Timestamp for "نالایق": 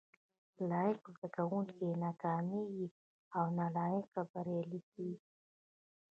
3.57-4.11